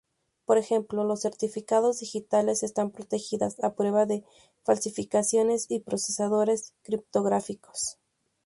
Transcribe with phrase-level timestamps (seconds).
[0.45, 4.23] Por ejemplo, los certificados digitales están protegidas a prueba de
[4.63, 7.99] falsificaciones y procesadores criptográficos.